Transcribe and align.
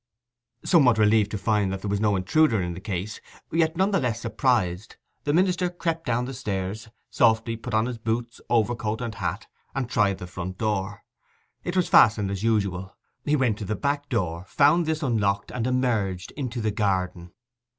Somewhat 0.65 0.97
relieved 0.97 1.29
to 1.29 1.37
find 1.37 1.71
that 1.71 1.83
there 1.83 1.89
was 1.89 1.99
no 2.01 2.15
intruder 2.15 2.59
in 2.59 2.73
the 2.73 2.79
case, 2.79 3.21
yet 3.51 3.77
none 3.77 3.91
the 3.91 3.99
less 3.99 4.19
surprised, 4.19 4.95
the 5.25 5.31
minister 5.31 5.69
crept 5.69 6.07
down 6.07 6.25
the 6.25 6.33
stairs, 6.33 6.89
softly 7.11 7.55
put 7.55 7.75
on 7.75 7.85
his 7.85 7.99
boots, 7.99 8.41
overcoat, 8.49 8.99
and 8.99 9.13
hat, 9.13 9.45
and 9.75 9.87
tried 9.87 10.17
the 10.17 10.25
front 10.25 10.57
door. 10.57 11.03
It 11.63 11.75
was 11.77 11.87
fastened 11.87 12.31
as 12.31 12.41
usual: 12.41 12.97
he 13.25 13.35
went 13.35 13.59
to 13.59 13.65
the 13.65 13.75
back 13.75 14.09
door, 14.09 14.43
found 14.47 14.87
this 14.87 15.03
unlocked, 15.03 15.51
and 15.51 15.67
emerged 15.67 16.31
into 16.31 16.61
the 16.61 16.71
garden. 16.71 17.31